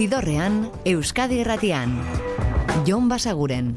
Zidorrean, 0.00 0.70
Euskadi 0.88 1.42
Erratian. 1.42 1.92
Jon 2.86 3.10
Basaguren. 3.10 3.76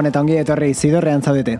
Gabon 0.00 0.08
eta 0.08 0.20
ongi 0.24 0.38
etorri 0.40 0.70
zidorrean 0.72 1.20
zaudete. 1.20 1.58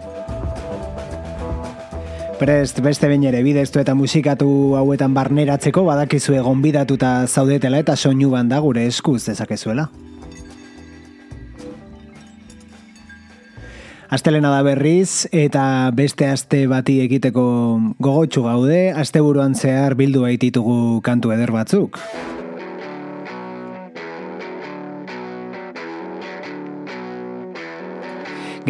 Prest 2.41 2.79
beste 2.81 3.11
bain 3.11 3.27
ere 3.29 3.43
bideztu 3.45 3.83
eta 3.83 3.93
musikatu 3.93 4.47
hauetan 4.79 5.13
barneratzeko 5.13 5.83
badakizu 5.85 6.39
egon 6.39 6.63
bidatuta 6.65 7.27
zaudetela 7.27 7.83
eta 7.85 7.99
soinu 8.01 8.31
banda 8.33 8.63
gure 8.65 8.87
eskuz 8.89 9.27
dezakezuela. 9.27 9.91
Astelena 14.09 14.55
da 14.57 14.65
berriz 14.65 15.29
eta 15.37 15.91
beste 15.93 16.33
aste 16.33 16.65
bati 16.67 17.03
egiteko 17.05 17.45
gogotsu 18.01 18.49
gaude, 18.49 18.87
asteburuan 18.97 19.53
zehar 19.53 20.01
bildu 20.01 20.25
baititugu 20.25 21.03
kantu 21.05 21.37
eder 21.37 21.53
batzuk. 21.53 22.01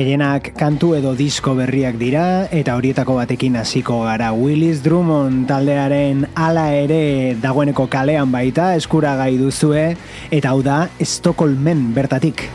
Gehienak 0.00 0.54
kantu 0.56 0.94
edo 0.96 1.10
disko 1.12 1.52
berriak 1.58 1.98
dira 2.00 2.22
eta 2.56 2.72
horietako 2.78 3.18
batekin 3.18 3.58
hasiko 3.60 3.98
gara 4.06 4.30
Willis 4.32 4.80
Drummond 4.80 5.44
taldearen 5.50 6.24
ala 6.32 6.70
ere 6.72 7.36
dagoeneko 7.42 7.84
kalean 7.92 8.32
baita 8.32 8.72
eskuragai 8.80 9.34
duzue 9.36 9.90
eta 10.32 10.54
hau 10.54 10.62
da 10.64 10.86
Stockholmen 11.04 11.90
bertatik. 11.92 12.48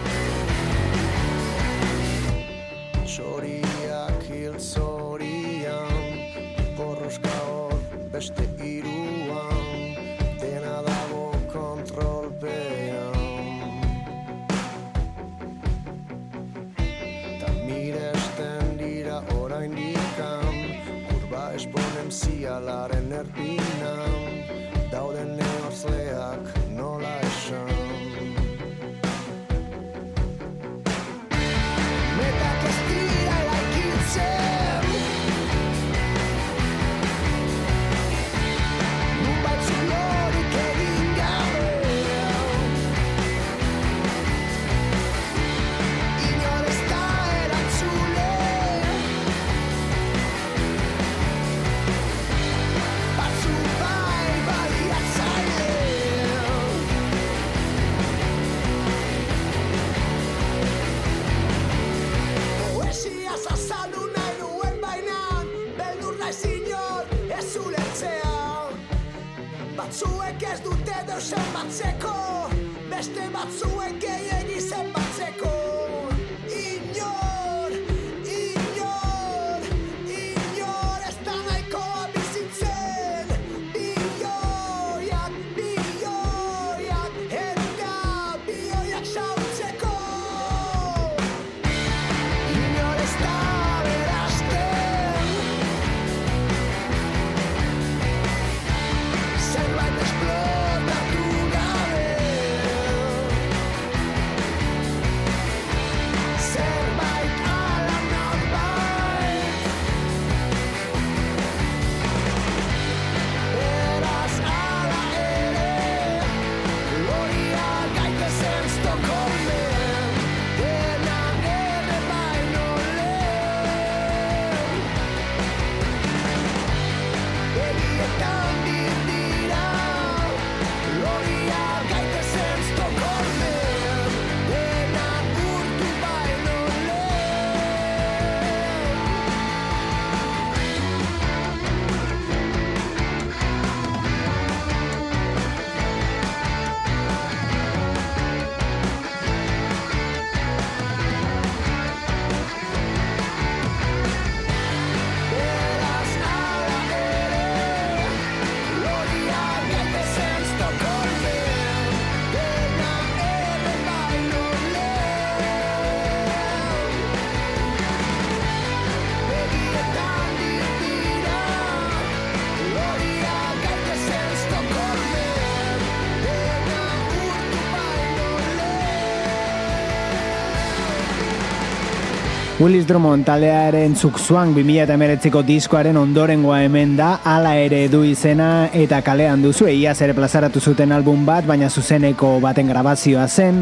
Willis 182.65 182.87
Drummond 182.89 183.27
taldearen 183.27 183.91
zukzuan 183.93 184.49
2008ko 184.55 185.43
diskoaren 185.45 185.99
ondorengoa 186.01 186.63
hemen 186.63 186.95
da, 186.97 187.11
ala 187.21 187.51
ere 187.61 187.83
du 187.93 187.99
izena 188.01 188.71
eta 188.73 189.03
kalean 189.05 189.43
duzu, 189.45 189.67
eia 189.69 189.93
ere 190.01 190.15
plazaratu 190.17 190.57
zuten 190.57 190.95
album 190.95 191.27
bat, 191.27 191.45
baina 191.45 191.69
zuzeneko 191.69 192.39
baten 192.41 192.71
grabazioa 192.73 193.27
zen, 193.27 193.59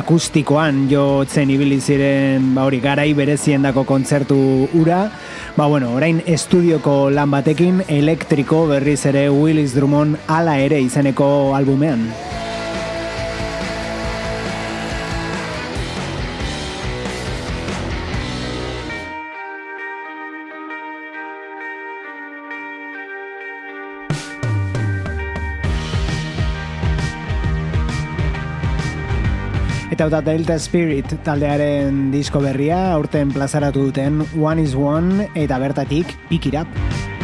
akustikoan 0.00 0.86
jo 0.88 1.26
zen 1.26 1.52
ibili 1.52 1.76
ziren 1.76 2.54
ba 2.54 2.64
hori 2.64 2.80
garai 2.80 3.12
berezien 3.12 3.68
dako 3.68 3.84
kontzertu 3.84 4.40
ura, 4.80 5.02
ba 5.58 5.68
bueno, 5.68 5.92
orain 6.00 6.22
estudioko 6.24 7.10
lan 7.12 7.28
batekin 7.36 7.84
elektriko 8.00 8.64
berriz 8.72 9.02
ere 9.12 9.28
Willis 9.28 9.76
Drummond 9.76 10.24
ala 10.40 10.56
ere 10.56 10.80
izeneko 10.80 11.52
albumean. 11.52 12.08
Eta 30.08 30.22
Delta 30.24 30.54
Spirit 30.56 31.10
taldearen 31.20 32.06
disko 32.08 32.40
berria, 32.40 32.78
aurten 32.94 33.28
plazaratu 33.34 33.90
duten 33.90 34.22
One 34.40 34.64
is 34.64 34.72
One 34.72 35.28
eta 35.36 35.60
bertatik 35.60 36.16
Pick 36.30 36.48
It 36.48 36.56
Up. 36.62 37.17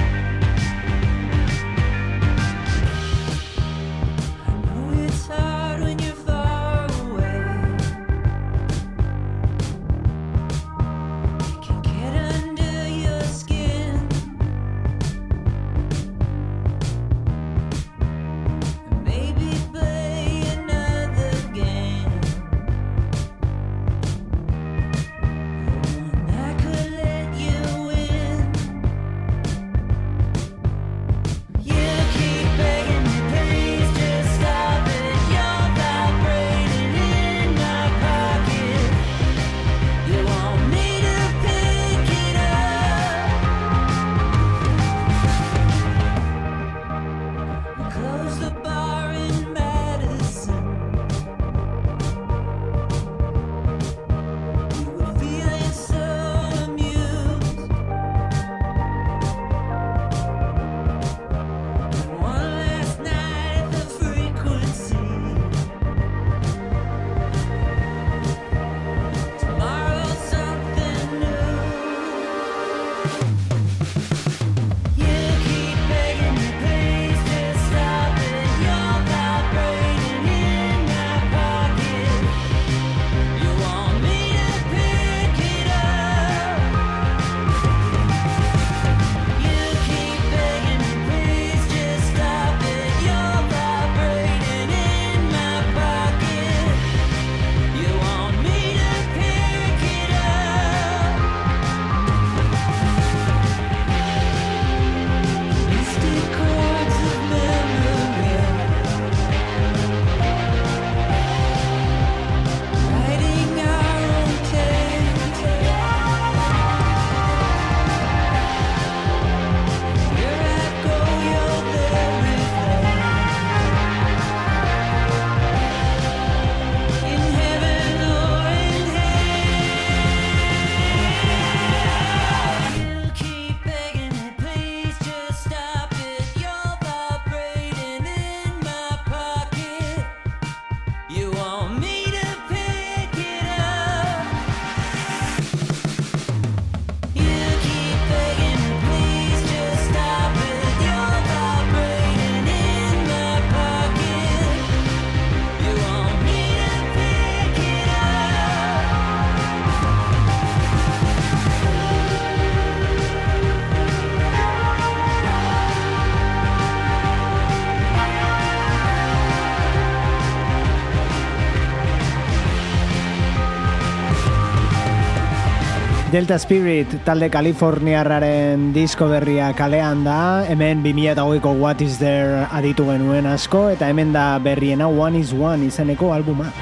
Delta 176.14 176.36
Spirit 176.38 176.92
talde 177.02 177.26
Kaliforniarraren 177.26 178.68
disko 178.70 179.08
berria 179.10 179.48
kalean 179.58 180.04
da, 180.06 180.44
hemen 180.46 180.84
2008ko 180.84 181.56
What 181.58 181.82
Is 181.82 181.96
There 181.98 182.44
aditu 182.54 182.86
genuen 182.86 183.26
asko, 183.26 183.64
eta 183.72 183.88
hemen 183.90 184.12
da 184.14 184.38
berriena 184.38 184.86
One 184.86 185.18
Is 185.18 185.32
One 185.34 185.66
izeneko 185.66 186.12
albuma. 186.14 186.52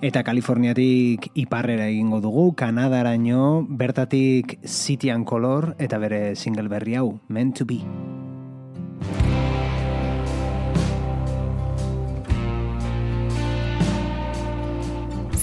Eta 0.00 0.24
Kaliforniatik 0.24 1.28
iparrera 1.44 1.90
egingo 1.92 2.24
dugu, 2.24 2.54
Kanadaraino, 2.56 3.66
bertatik 3.68 4.62
City 4.64 5.12
and 5.12 5.28
Color, 5.28 5.74
eta 5.76 6.00
bere 6.00 6.36
single 6.40 6.72
berri 6.72 6.96
hau, 6.96 7.20
Meant 7.28 7.58
to 7.58 7.68
Be. 7.68 7.82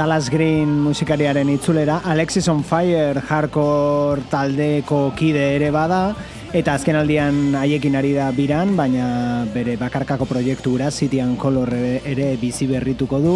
Dallas 0.00 0.30
Green 0.30 0.78
musikariaren 0.80 1.50
itzulera, 1.52 1.98
Alexis 2.08 2.46
on 2.48 2.62
Fire 2.64 3.20
hardcore 3.28 4.22
taldeko 4.32 5.10
kide 5.18 5.42
ere 5.58 5.68
bada, 5.74 6.14
eta 6.50 6.74
azken 6.74 6.96
aldian 6.98 7.54
haiekin 7.54 7.94
ari 7.94 8.10
da 8.16 8.30
biran, 8.34 8.72
baina 8.74 9.46
bere 9.54 9.76
bakarkako 9.78 10.26
proiektura 10.26 10.90
Citian 10.90 11.36
Color 11.38 11.70
ere, 12.02 12.34
bizi 12.40 12.66
berrituko 12.66 13.20
du, 13.22 13.34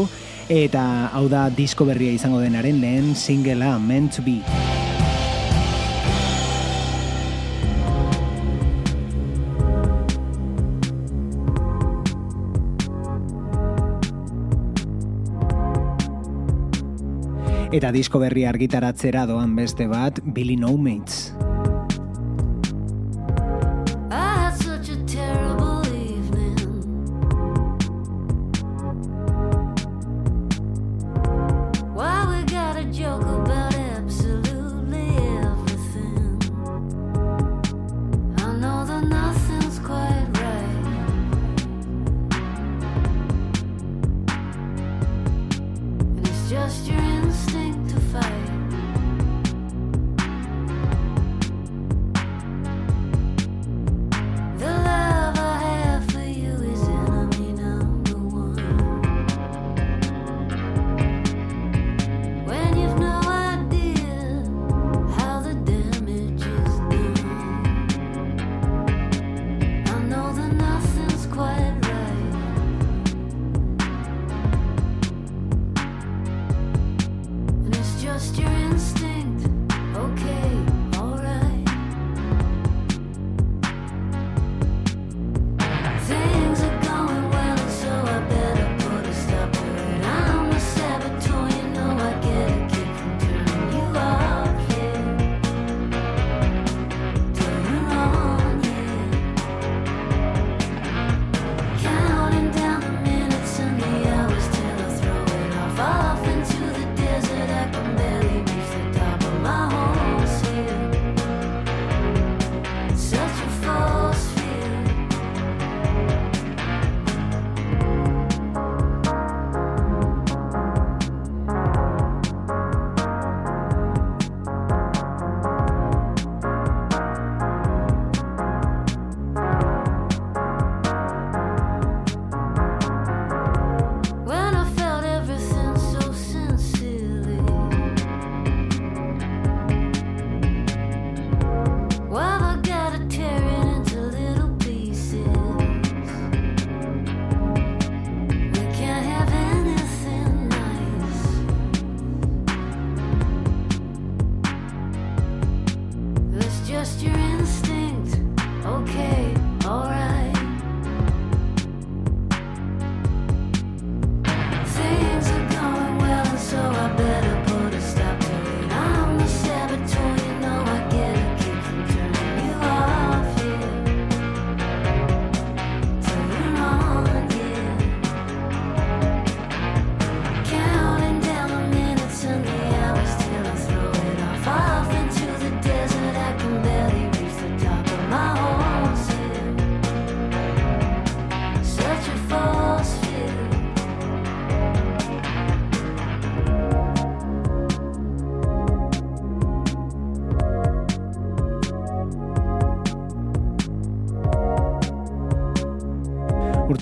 eta 0.50 1.10
hau 1.14 1.28
da 1.30 1.46
disko 1.48 1.86
berria 1.86 2.10
izango 2.10 2.42
denaren 2.42 2.80
lehen 2.82 3.14
singlea 3.14 3.78
Meant 3.78 4.18
to 4.18 4.22
Be. 4.26 4.40
Eta 17.74 17.90
disko 17.94 18.20
berri 18.22 18.44
argitaratzera 18.46 19.24
doan 19.26 19.54
beste 19.54 19.86
bat, 19.90 20.20
Billy 20.22 20.54
No 20.58 20.76
Mates. 20.78 21.34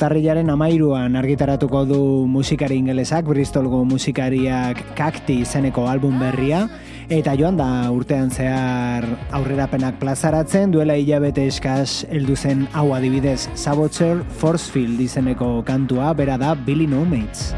Urtarrilaren 0.03 0.49
amairuan 0.51 1.15
argitaratuko 1.15 1.85
du 1.87 2.27
musikari 2.27 2.75
ingelesak, 2.81 3.23
Bristolgo 3.23 3.85
musikariak 3.87 4.81
kakti 4.99 5.37
izeneko 5.45 5.85
album 5.87 6.19
berria, 6.19 6.65
eta 7.07 7.37
joan 7.39 7.55
da 7.61 7.87
urtean 7.95 8.35
zehar 8.35 9.07
aurrerapenak 9.31 10.03
plazaratzen, 10.03 10.75
duela 10.75 10.99
hilabete 10.99 11.47
eskaz 11.47 12.03
heldu 12.11 12.35
zen 12.35 12.67
hau 12.75 12.89
adibidez 12.97 13.47
Saboteur 13.55 14.25
Forcefield 14.43 14.99
izeneko 15.07 15.61
kantua, 15.63 16.11
bera 16.19 16.35
da 16.35 16.57
Billy 16.59 16.91
No 16.91 17.05
Mates. 17.07 17.53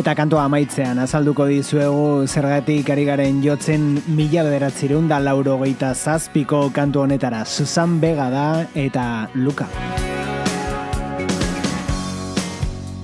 Eta 0.00 0.14
kantoa 0.16 0.46
amaitzean 0.48 0.96
azalduko 1.02 1.44
dizuegu 1.50 2.24
zergatik 2.24 2.88
ari 2.88 3.02
garen 3.04 3.42
jotzen 3.44 3.82
mila 4.16 4.40
bederatzirun 4.46 5.10
da 5.10 5.18
lauro 5.20 5.58
geita 5.60 5.90
zazpiko 5.92 6.60
kantu 6.72 7.02
honetara 7.02 7.42
Susan 7.44 7.98
Vega 8.00 8.30
da 8.32 8.44
eta 8.74 9.28
Luka. 9.34 9.66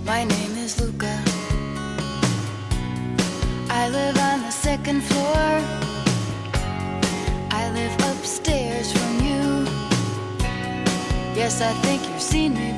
My 0.07 0.25
name 0.25 0.57
is 0.65 0.81
Luca. 0.81 1.13
I 3.69 3.91
live 3.91 4.17
on 4.17 4.41
the 4.49 4.55
second 4.57 5.03
floor. 5.03 5.61
I 7.51 7.69
live 7.77 7.95
upstairs 8.09 8.93
from 8.97 9.21
you. 9.21 9.69
Yes, 11.37 11.61
I 11.61 11.75
think 11.85 12.01
you've 12.09 12.23
seen 12.23 12.55
me 12.55 12.76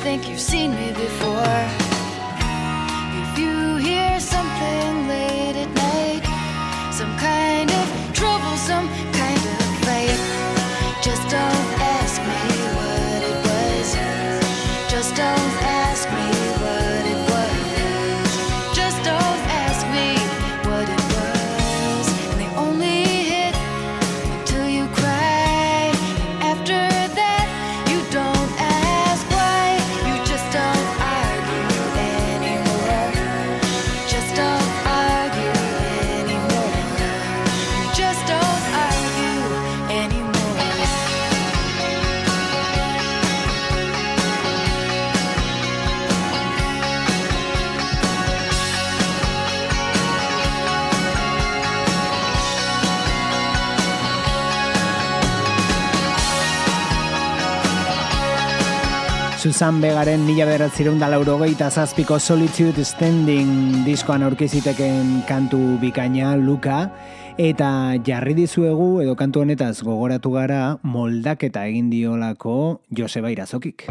think 0.00 0.30
you've 0.30 0.40
seen 0.40 0.74
me 0.74 0.92
before. 0.92 1.79
Susan 59.60 59.82
Begaren 59.84 60.22
mila 60.24 60.46
bederatzireun 60.48 60.96
da 60.96 61.10
laurogeita 61.12 61.66
zazpiko 61.68 62.16
Solitude 62.16 62.80
Standing 62.80 63.82
diskoan 63.84 64.24
aurkeziteken 64.24 65.18
kantu 65.28 65.76
bikaina 65.82 66.32
Luka, 66.40 66.78
eta 67.36 67.68
jarri 68.00 68.32
dizuegu 68.40 68.88
edo 69.04 69.12
kantu 69.20 69.44
honetaz 69.44 69.82
gogoratu 69.84 70.32
gara 70.32 70.78
moldaketa 70.80 71.68
egin 71.68 71.92
diolako 71.92 72.80
Joseba 72.88 73.36
Irazokik. 73.36 73.84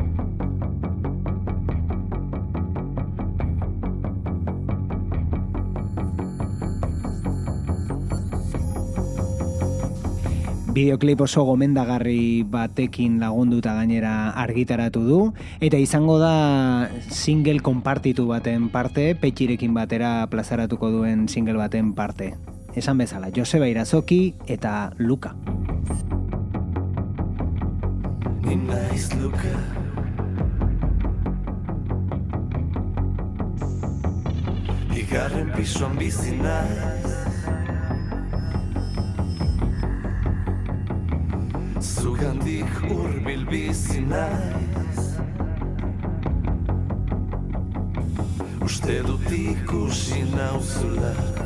Bideoklip 10.69 11.21
oso 11.25 11.41
gomendagarri 11.47 12.45
batekin 12.45 13.17
lagunduta 13.17 13.73
gainera 13.73 14.29
argitaratu 14.38 15.01
du 15.01 15.19
eta 15.65 15.79
izango 15.82 16.19
da 16.21 16.89
single 17.10 17.63
konpartitu 17.65 18.27
baten 18.29 18.67
parte, 18.69 19.15
petxirekin 19.17 19.73
batera 19.73 20.27
plazaratuko 20.29 20.91
duen 20.93 21.25
single 21.27 21.58
baten 21.58 21.95
parte. 21.97 22.36
Esan 22.77 23.01
bezala, 23.01 23.32
Joseba 23.36 23.65
Irazoki 23.67 24.36
eta 24.45 24.91
Luka. 24.99 25.34
Ni 28.45 28.55
naiz 28.55 29.10
luka 29.21 29.58
Bigarren 34.93 35.51
pisuan 35.58 35.97
bizi 35.97 36.38
naiz 36.38 37.28
Zugandik 41.79 42.91
urbil 42.91 43.45
bizi 43.51 44.01
naiz 44.09 45.15
Uste 48.65 48.99
dut 49.07 49.31
ikusi 49.31 50.25
nauzula. 50.35 51.38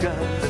Duzu 0.00 0.49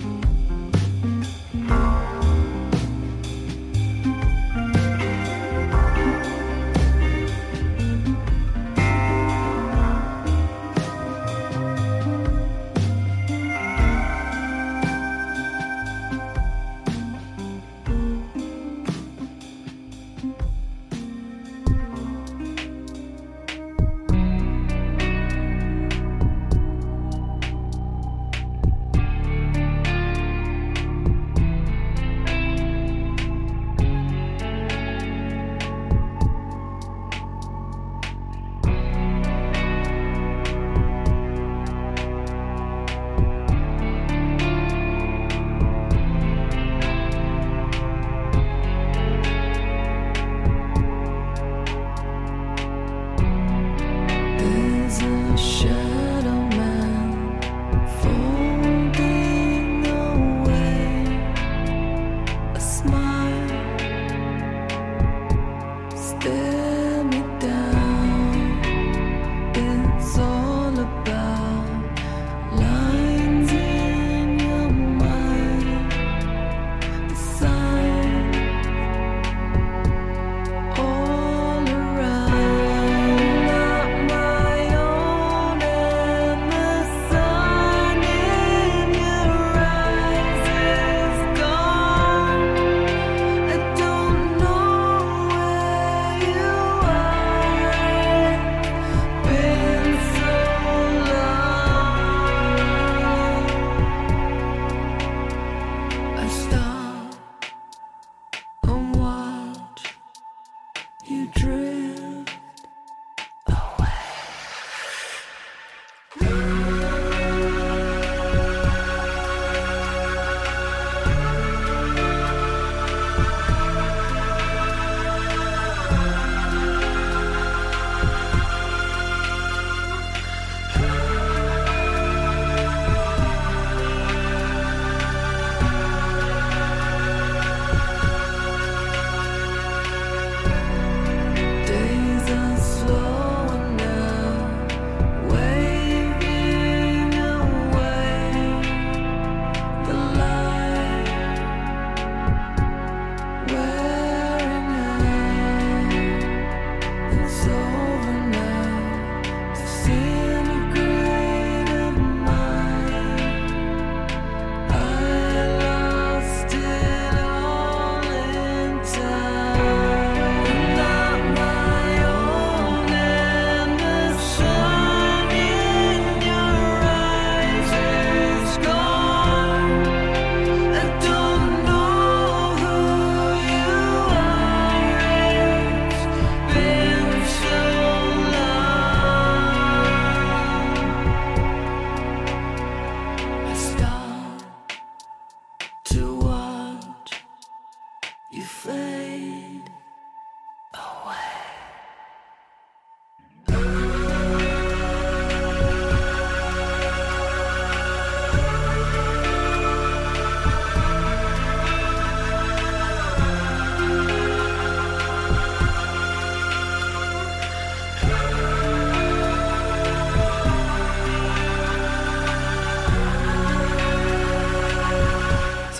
Smile. 62.81 63.10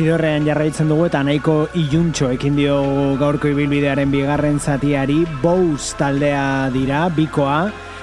Zidorrean 0.01 0.47
jarraitzen 0.47 0.87
dugu 0.89 1.03
eta 1.05 1.19
nahiko 1.21 1.67
iluntxo 1.77 2.31
ekin 2.33 2.55
dio 2.57 2.77
gaurko 3.19 3.51
ibilbidearen 3.51 4.09
bigarren 4.09 4.55
zatiari. 4.57 5.19
Bous 5.43 5.91
taldea 5.99 6.71
dira, 6.73 7.03
bikoa, 7.13 7.59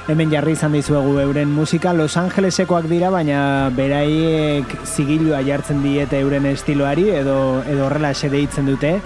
hemen 0.06 0.30
jarri 0.30 0.54
izan 0.54 0.76
dizuegu 0.78 1.16
euren 1.24 1.50
musika. 1.50 1.90
Los 1.98 2.14
Angelesekoak 2.20 2.86
dira, 2.86 3.10
baina 3.10 3.40
beraiek 3.74 4.76
zigilua 4.86 5.40
jartzen 5.42 5.82
diete 5.82 6.20
euren 6.22 6.46
estiloari 6.46 7.08
edo, 7.18 7.64
edo 7.66 7.88
horrela 7.88 8.12
deitzen 8.14 8.70
dute, 8.70 9.00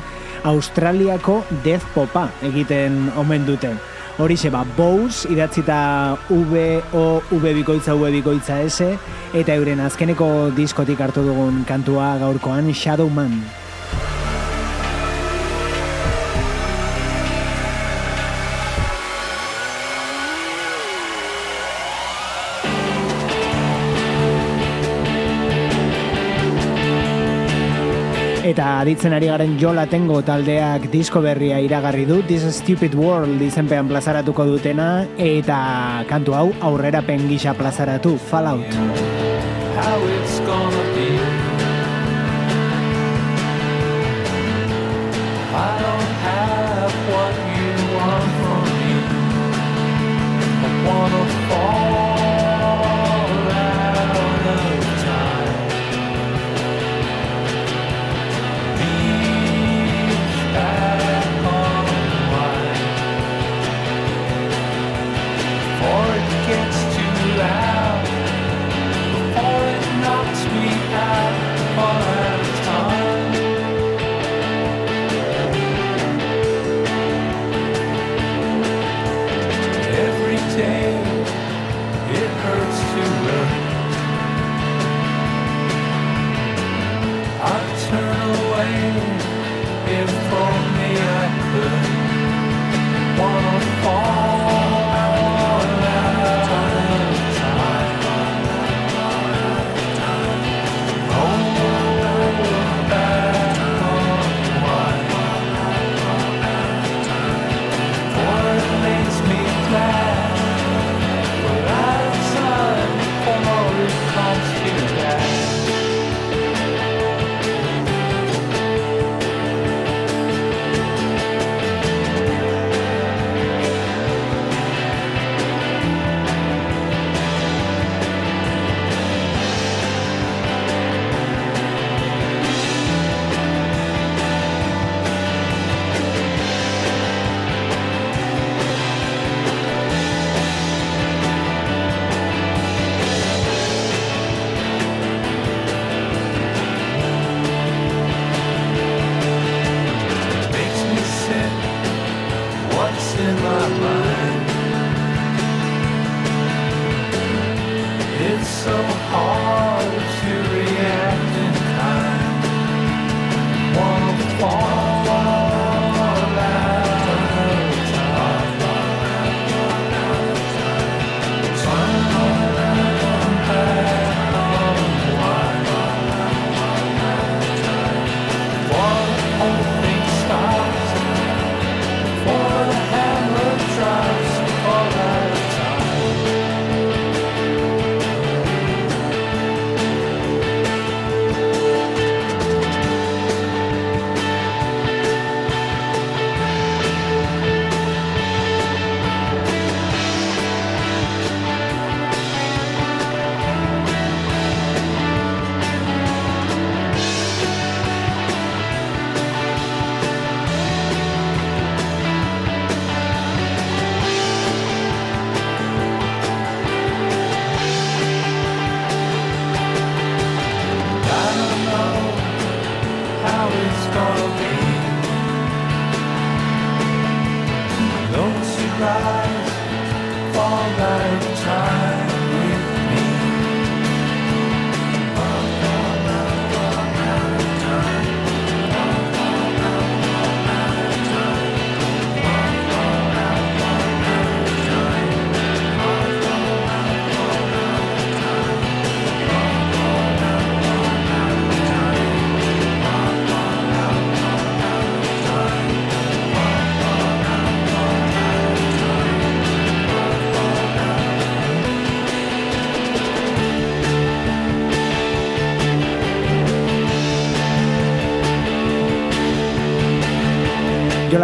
Australiako 0.45 1.47
death 1.65 1.89
popa 1.95 2.29
egiten 2.45 3.09
omen 3.17 3.49
dute. 3.49 3.73
Horixe 4.19 4.51
ba, 4.53 4.65
Bous, 4.77 5.25
idatzita 5.31 6.19
V, 6.29 6.83
O, 6.93 7.23
V 7.31 7.55
bikoitza, 7.55 7.95
V 7.95 8.11
bikoitza 8.13 8.61
S, 8.61 8.93
eta 9.33 9.57
euren 9.57 9.81
azkeneko 9.81 10.51
diskotik 10.53 11.01
hartu 11.01 11.25
dugun 11.25 11.65
kantua 11.65 12.19
gaurkoan 12.21 12.69
Shadow 12.75 13.09
Man. 13.09 13.62
Eta 28.43 28.81
aditzen 28.81 29.15
ari 29.15 29.29
garen 29.31 29.55
Jola 29.61 29.85
Tengo 29.87 30.19
taldeak 30.27 30.89
disko 30.91 31.23
berria 31.23 31.61
iragarri 31.63 32.05
du 32.09 32.23
This 32.27 32.43
Stupid 32.57 32.97
World 32.99 33.41
izenpean 33.41 33.87
plazaratuko 33.89 34.49
dutena 34.51 35.07
eta 35.17 36.05
kantu 36.11 36.35
hau 36.35 36.49
aurrera 36.61 37.03
gisa 37.07 37.55
plazaratu 37.55 38.19
Fallout. 38.19 38.67
how 39.75 40.01
it's 40.17 40.39
gonna 40.41 40.85
be. 40.95 41.09
I 45.55 45.73
don't 45.85 46.13
have 46.29 46.93
what 47.13 47.35
you 47.57 47.73
want 47.97 48.29
from 48.41 48.63
me. 48.81 48.95
I 50.65 50.71
wanna 50.87 51.25
fall 51.49 51.82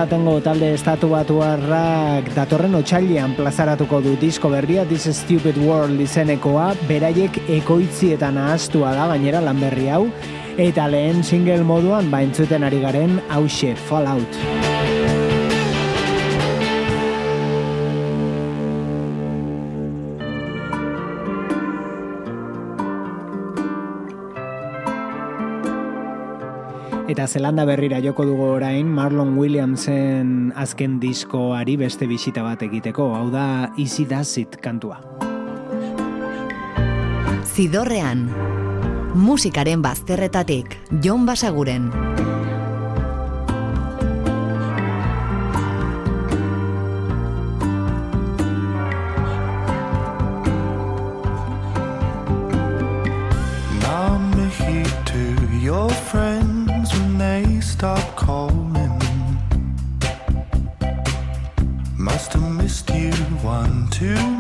Jatengo 0.09 0.39
talde 0.41 0.71
estatu 0.73 1.11
batu 1.13 1.35
datorren 2.33 2.79
otxailean 2.79 3.35
plazaratuko 3.37 4.01
du 4.01 4.15
disko 4.17 4.49
berria 4.49 4.87
This 4.89 5.05
Stupid 5.13 5.59
World 5.61 6.01
izenekoa, 6.01 6.71
beraiek 6.89 7.37
ekoitzietan 7.59 8.41
ahaztua 8.41 8.95
da 8.97 9.11
gainera 9.13 9.45
lan 9.45 9.61
berri 9.61 9.93
hau, 9.93 10.07
eta 10.57 10.89
lehen 10.89 11.21
single 11.23 11.61
moduan 11.61 12.09
baintzuten 12.09 12.65
ari 12.65 12.81
garen 12.81 13.21
hause 13.29 13.77
Fallout. 13.77 14.33
Fallout. 14.33 14.78
Eta 27.09 27.25
Zelanda 27.27 27.65
berrira 27.65 28.03
joko 28.05 28.27
dugu 28.29 28.45
orain 28.59 28.89
Marlon 28.93 29.31
Williamsen 29.41 30.53
azken 30.53 30.99
diskoari 31.01 31.79
beste 31.81 32.05
bisita 32.05 32.43
bat 32.45 32.61
egiteko, 32.67 33.07
hau 33.17 33.31
da 33.33 33.73
Easy 33.81 34.05
Does 34.05 34.37
It 34.37 34.59
kantua. 34.61 35.01
Zidorrean, 37.49 38.29
musikaren 39.17 39.81
bazterretatik, 39.81 40.77
Jon 41.01 41.25
Basaguren. 41.25 42.08
stop 57.79 58.17
calling. 58.17 58.99
Must 61.97 62.33
have 62.33 62.57
missed 62.57 62.91
you 62.91 63.13
one 63.41 63.89
too 63.91 64.38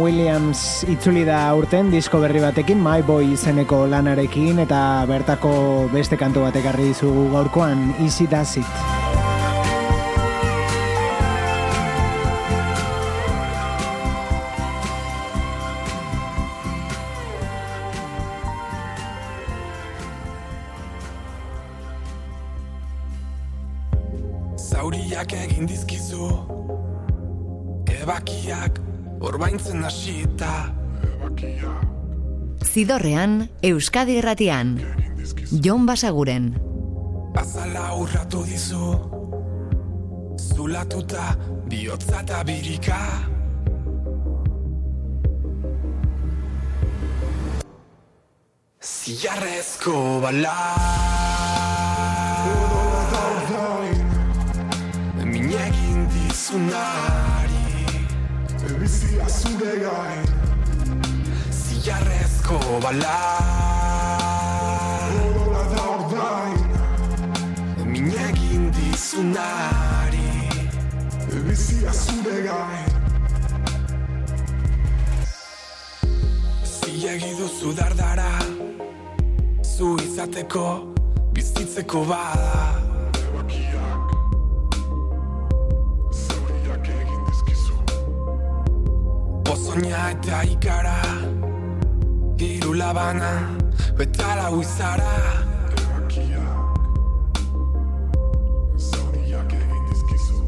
Williams 0.00 0.84
itzuli 0.88 1.24
da 1.28 1.42
urten 1.56 1.90
disko 1.92 2.20
berri 2.22 2.40
batekin, 2.42 2.80
My 2.82 3.04
Boy 3.06 3.34
izeneko 3.34 3.82
lanarekin, 3.90 4.62
eta 4.64 5.04
bertako 5.10 5.52
beste 5.92 6.18
kantu 6.20 6.46
batek 6.48 6.72
arri 6.72 6.90
dizugu 6.94 7.28
gaurkoan, 7.34 7.90
Easy 8.00 8.26
Does 8.30 8.56
It. 8.62 8.89
Zidorrean, 32.70 33.48
Euskadi 33.66 34.20
Erratian. 34.20 34.76
Jon 35.50 35.86
Basaguren. 35.86 36.52
Azala 37.34 37.96
urratu 37.98 38.44
dizu 38.46 38.90
Zulatuta 40.38 41.32
bihotza 41.66 42.20
eta 42.22 42.44
birika 42.46 42.98
Ziarrezko 48.78 49.96
bala 50.22 50.56
Min 55.24 55.50
egin 55.66 56.06
dizunari 56.14 57.86
Bizia 58.78 59.26
zure 59.28 59.80
gain 59.86 60.39
Ziarrezko 61.80 62.58
bala. 62.82 63.18
Min 67.86 68.10
egin 68.26 68.66
dizunari 68.76 70.28
Bizia 71.46 71.92
zure 71.92 72.42
gain. 72.44 72.92
Ziegi 76.64 77.32
duzu 77.38 77.72
dardara. 77.72 78.28
Zu 79.64 79.96
izateko 80.04 80.66
bizitzeko 81.32 82.04
bada 82.04 82.80
Pozoina 89.44 90.10
eta 90.10 90.42
ikara 90.44 90.98
Hiru 92.70 92.78
labana 92.78 93.30
Eta 93.98 94.28
lau 94.38 94.60
izara 94.62 95.14
Ebakiak 95.74 96.76
Zauriak 98.88 99.54
egin 99.58 99.84
dizkizu 99.88 100.38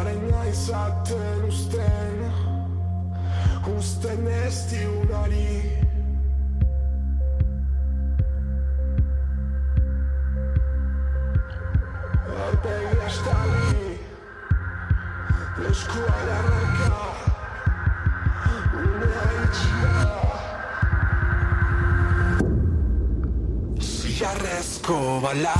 Arena 0.00 0.42
izaten 0.50 1.40
usten 1.48 2.16
Usten 3.72 4.28
ez 4.42 4.58
diunari 4.74 5.48
Aurpegi 12.42 13.00
estali 13.08 13.96
Eskua 15.72 16.16
jarraka 16.28 16.71
Ziarrezko 24.92 25.20
bala 25.22 25.54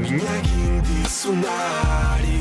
Min 0.00 0.20
egin 0.36 0.80
dizunari 0.88 2.40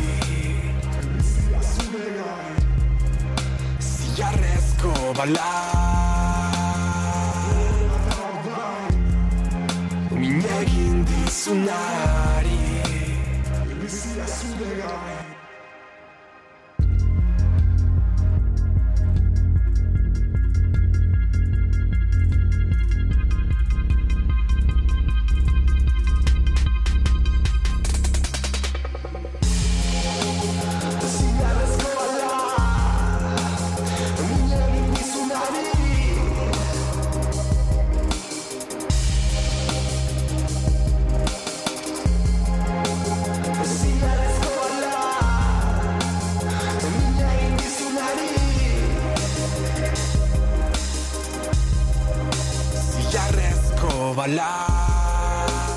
Ziarrezko 3.89 4.93
bala 5.17 5.51
Min 10.15 10.39
egin 10.61 11.03
dizunari 11.11 12.59
Bizia 13.81 14.25
zure 14.39 15.16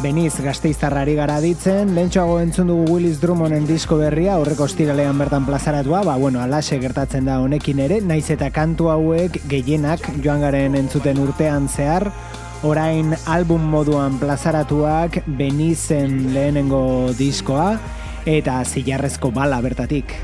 Beniz 0.01 0.39
gazteiztarrari 0.41 1.13
gara 1.13 1.35
ditzen, 1.45 1.91
lehentxoago 1.93 2.39
entzun 2.41 2.71
dugu 2.71 2.95
Willis 2.95 3.19
Drummonden 3.21 3.67
disko 3.69 3.99
berria, 4.01 4.39
aurreko 4.39 4.65
ostiralean 4.65 5.19
bertan 5.21 5.45
plazaratua, 5.45 6.01
ba, 6.09 6.15
bueno, 6.17 6.41
alaxe 6.41 6.79
gertatzen 6.81 7.29
da 7.29 7.37
honekin 7.45 7.83
ere, 7.85 7.99
naiz 8.01 8.31
eta 8.33 8.49
kantu 8.49 8.89
hauek 8.89 9.37
gehienak 9.51 10.07
joan 10.25 10.41
garen 10.41 10.79
entzuten 10.81 11.21
urtean 11.21 11.69
zehar, 11.69 12.09
orain 12.65 13.13
album 13.29 13.69
moduan 13.75 14.17
plazaratuak 14.23 15.21
Benizen 15.37 16.31
lehenengo 16.33 17.13
diskoa, 17.19 17.75
eta 18.25 18.63
zilarrezko 18.65 19.35
bala 19.37 19.61
bertatik. 19.61 20.17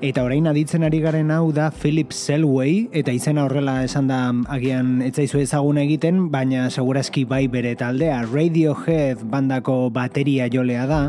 Eta 0.00 0.22
orain 0.24 0.46
aditzen 0.48 0.80
ari 0.86 1.02
garen 1.04 1.28
hau 1.28 1.50
da 1.52 1.66
Philip 1.76 2.14
Selway, 2.16 2.86
eta 2.96 3.12
izena 3.12 3.42
horrela 3.44 3.82
esan 3.84 4.06
da 4.08 4.20
agian 4.48 5.02
etzaizu 5.04 5.42
ezagun 5.42 5.76
egiten, 5.82 6.22
baina 6.32 6.70
segurazki 6.70 7.26
bai 7.28 7.42
bere 7.52 7.74
taldea. 7.76 8.22
Radiohead 8.30 9.20
bandako 9.28 9.76
bateria 9.92 10.48
jolea 10.48 10.88
da, 10.88 11.02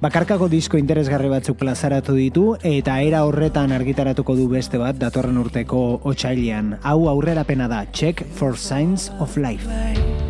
Bakarkako 0.00 0.46
disko 0.48 0.78
interesgarri 0.80 1.28
batzuk 1.28 1.58
plazaratu 1.60 2.14
ditu 2.16 2.44
eta 2.64 2.94
era 3.04 3.20
horretan 3.28 3.74
argitaratuko 3.76 4.32
du 4.38 4.48
beste 4.48 4.80
bat 4.80 4.96
datorren 4.96 5.36
urteko 5.42 5.82
otsailean. 6.08 6.78
Hau 6.80 7.04
aurrerapena 7.12 7.68
da, 7.68 7.84
Check 7.92 8.24
for 8.32 8.56
Signs 8.56 9.10
of 9.20 9.36
Life. 9.36 10.29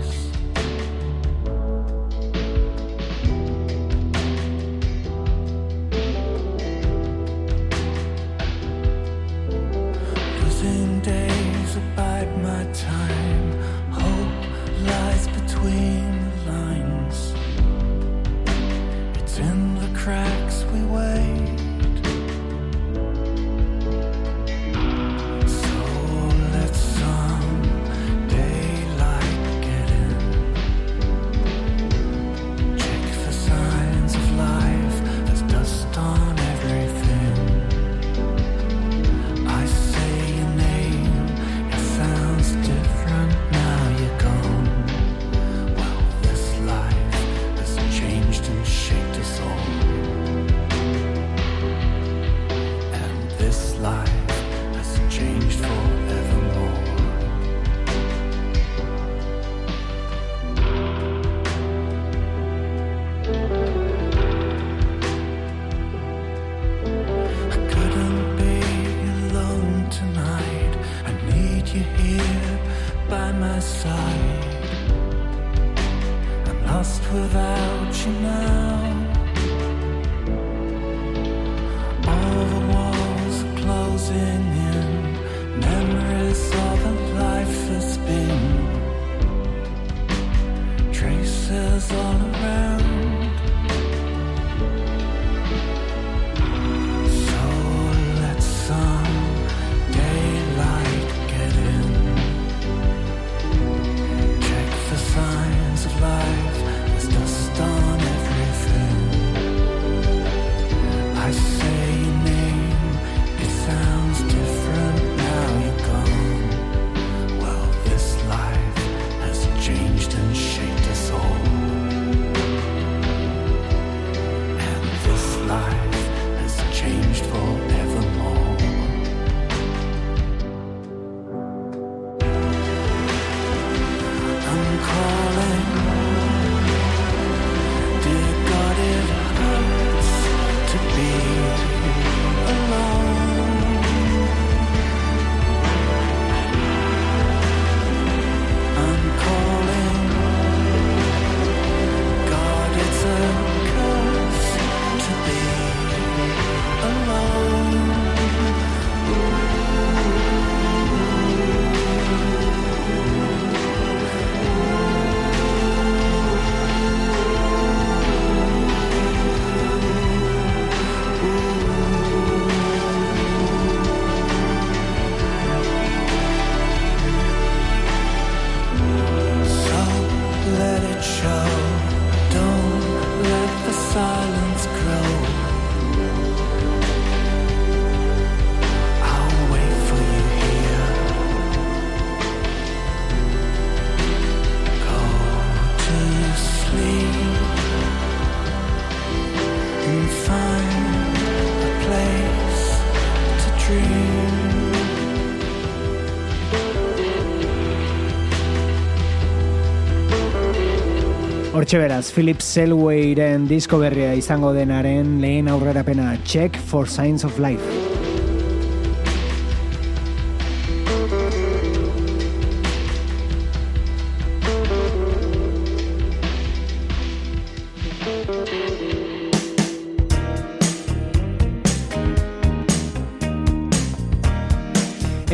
Hortxe 211.70 211.86
beraz, 211.86 212.10
Philip 212.10 212.40
Selwayren 212.42 213.44
disko 213.46 213.78
berria 213.78 214.10
izango 214.18 214.50
denaren 214.56 215.20
lehen 215.22 215.46
aurrerapena 215.46 216.16
Check 216.24 216.58
for 216.58 216.90
Signs 216.90 217.24
of 217.24 217.38
Life. 217.38 217.89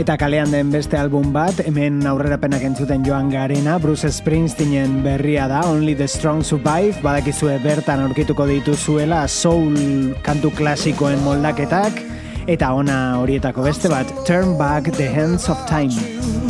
Eta 0.07 0.15
kalean 0.23 0.53
den 0.55 0.69
beste 0.71 0.95
album 0.95 1.33
bat, 1.35 1.59
hemen 1.67 1.97
aurrerapenak 2.07 2.63
entzuten 2.63 3.03
joan 3.03 3.27
garena, 3.27 3.75
Bruce 3.83 4.07
Springsteenen 4.15 5.01
berria 5.03 5.49
da, 5.51 5.65
Only 5.67 5.97
the 5.99 6.07
Strong 6.07 6.45
Survive, 6.47 7.03
badakizue 7.03 7.57
bertan 7.65 8.05
aurkituko 8.05 8.47
dituzuela 8.47 9.25
soul 9.27 10.15
kantu 10.23 10.55
klasikoen 10.55 11.19
moldaketak, 11.27 11.99
eta 12.47 12.71
ona 12.79 13.19
horietako 13.19 13.67
beste 13.67 13.91
bat, 13.91 14.15
Turn 14.23 14.55
Back 14.55 14.95
the 14.95 15.11
Hands 15.11 15.51
of 15.51 15.67
Time. 15.67 16.46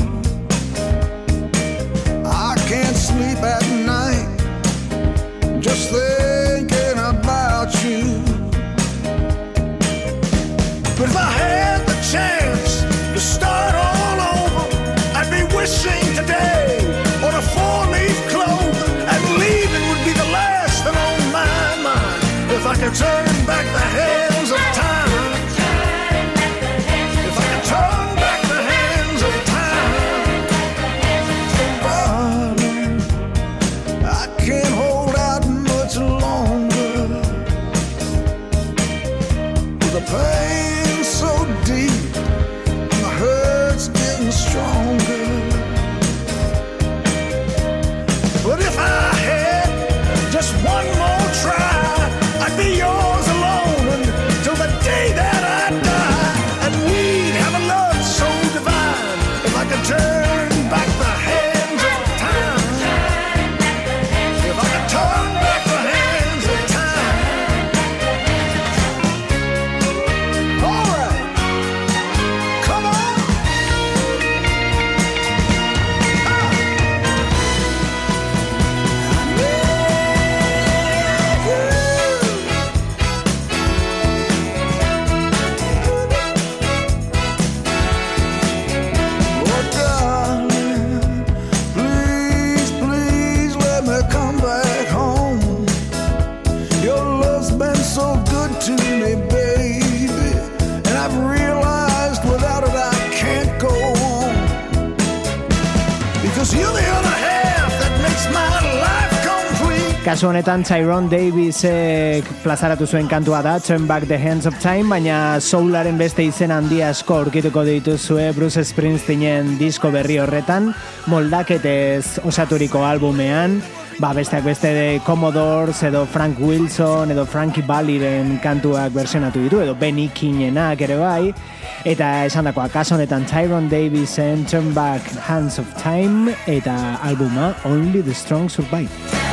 Kasu 110.07 110.29
honetan 110.29 110.63
Tyrone 110.63 111.09
Davisek 111.11 112.29
plazaratu 112.45 112.87
zuen 112.87 113.09
kantua 113.11 113.41
da 113.43 113.57
Turn 113.59 113.89
Back 113.89 114.07
the 114.07 114.15
Hands 114.17 114.47
of 114.47 114.55
Time, 114.63 114.87
baina 114.87 115.41
soularen 115.43 115.99
beste 115.99 116.23
izen 116.23 116.55
handi 116.55 116.79
asko 116.87 117.17
aurkituko 117.25 117.65
dituzue 117.67 118.29
Bruce 118.37 118.63
Springsteenen 118.63 119.57
disko 119.59 119.91
berri 119.91 120.21
horretan, 120.23 120.71
moldaketez 121.11 122.23
osaturiko 122.23 122.85
albumean, 122.87 123.59
ba 123.99 124.13
besteak 124.15 124.47
beste 124.47 124.71
de 124.79 124.87
Commodores 125.03 125.83
edo 125.91 126.07
Frank 126.07 126.39
Wilson 126.39 127.11
edo 127.11 127.27
Frankie 127.27 127.67
Valliren 127.67 128.37
kantuak 128.39 128.95
versionatu 128.95 129.43
ditu 129.43 129.65
edo 129.67 129.75
Benny 129.75 130.07
Kingenak 130.15 130.87
ere 130.87 131.03
bai 131.03 131.35
eta 131.83 132.29
esan 132.31 132.47
dakoa 132.47 132.71
kaso 132.71 132.95
honetan 132.95 133.27
Tyrone 133.27 133.67
Davisen 133.75 134.47
Turn 134.47 134.71
Back 134.71 135.17
Hands 135.27 135.59
of 135.59 135.67
Time 135.83 136.37
eta 136.47 137.01
albuma 137.03 137.57
Only 137.65 138.07
the 138.07 138.15
Strong 138.15 138.51
Survive. 138.55 139.26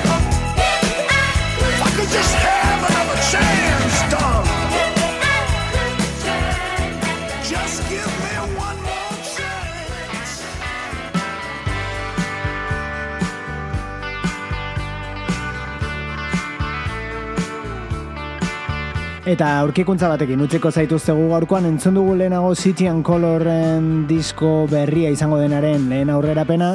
Eta 19.23 19.47
aurkikuntza 19.61 20.09
batekin 20.11 20.41
utziko 20.43 20.67
zaituztegu 20.67 21.29
gaurkoan 21.29 21.63
entzun 21.69 21.95
dugu 21.95 22.17
lehenago 22.19 22.49
City 22.59 22.89
and 22.91 23.05
Colorren 23.07 23.85
disko 24.09 24.67
berria 24.67 25.13
izango 25.15 25.37
denaren 25.39 25.85
lehen 25.87 26.09
aurrerapena 26.11 26.73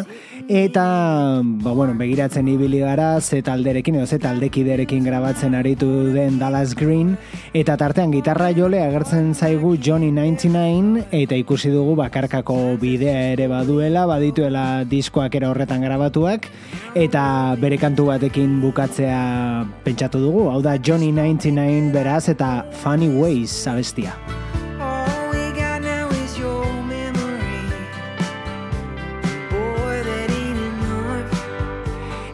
eta 0.49 1.41
ba, 1.43 1.73
bueno, 1.73 1.95
begiratzen 1.99 2.49
ibili 2.49 2.79
gara 2.79 3.21
ze 3.21 3.43
talderekin 3.43 3.97
edo 3.97 4.07
ze 4.07 4.19
taldekiderekin 4.19 5.05
grabatzen 5.05 5.55
aritu 5.55 6.13
den 6.15 6.39
Dallas 6.39 6.75
Green. 6.75 7.17
Eta 7.53 7.77
tartean 7.77 8.13
gitarra 8.13 8.53
jole 8.53 8.81
agertzen 8.83 9.35
zaigu 9.35 9.77
Johnny 9.77 10.11
99 10.13 11.07
eta 11.11 11.35
ikusi 11.35 11.71
dugu 11.71 11.97
bakarkako 11.97 12.77
bidea 12.81 13.33
ere 13.33 13.49
baduela 13.49 14.07
badituela 14.07 14.85
diskoak 14.85 15.35
era 15.35 15.51
horretan 15.51 15.83
grabatuak. 15.83 16.49
Eta 16.95 17.57
bere 17.61 17.79
kantu 17.79 18.07
batekin 18.13 18.61
bukatzea 18.63 19.65
pentsatu 19.85 20.23
dugu. 20.23 20.49
Hau 20.51 20.63
da 20.63 20.79
Johnny 20.79 21.13
99 21.13 21.93
beraz 21.93 22.29
eta 22.29 22.67
Funny 22.83 23.09
Ways 23.09 23.67
abestia. 23.67 24.17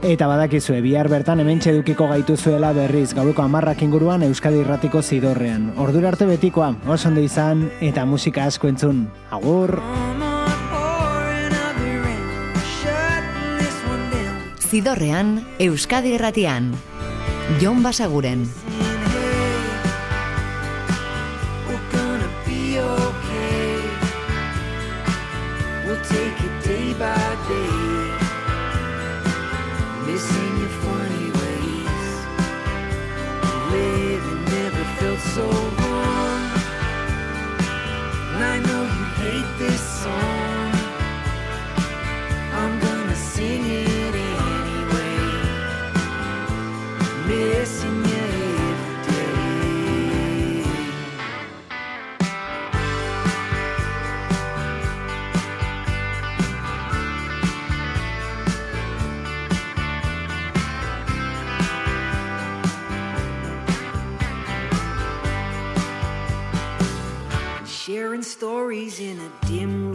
Eta 0.04 0.26
badakizue, 0.28 0.82
bihar 0.84 1.08
bertan 1.08 1.40
hemen 1.40 1.62
txedukiko 1.64 2.04
gaituzuela 2.10 2.74
berriz, 2.76 3.14
gaueko 3.16 3.40
amarrak 3.40 3.80
inguruan 3.86 4.20
Euskadi 4.26 4.58
Irratiko 4.60 5.00
zidorrean. 5.00 5.70
Ordura 5.80 6.10
arte 6.10 6.26
betikoa, 6.28 6.74
oso 6.84 7.08
ondo 7.08 7.22
izan, 7.24 7.70
eta 7.80 8.04
musika 8.04 8.44
asko 8.44 8.68
entzun. 8.68 9.06
Agur! 9.32 9.78
Zidorrean, 14.60 15.38
Euskadi 15.70 16.12
Irratian. 16.18 16.74
Jon 17.62 17.80
Basaguren. 17.80 18.44
Sharing 67.94 68.22
stories 68.22 68.98
in 68.98 69.20
a 69.20 69.46
dim 69.46 69.93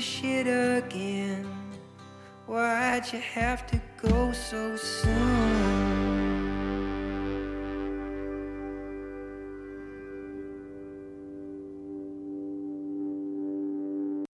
shit 0.00 0.46
again. 0.46 1.46
Why'd 2.46 3.12
you 3.12 3.20
have 3.20 3.66
to? 3.68 3.80